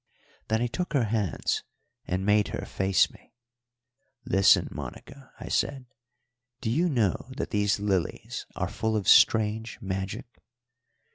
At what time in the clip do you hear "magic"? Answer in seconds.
9.79-10.25